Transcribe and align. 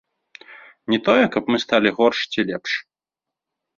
Не 0.93 0.99
тое, 1.09 1.25
каб 1.37 1.43
мы 1.55 1.61
сталі 1.67 1.89
горш 1.99 2.19
ці 2.33 2.47
лепш. 2.51 2.71